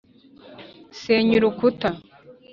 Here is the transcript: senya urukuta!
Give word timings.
senya 0.99 1.35
urukuta! 1.39 1.89